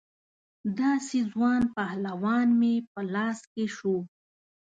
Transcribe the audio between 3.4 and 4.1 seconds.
کې شو.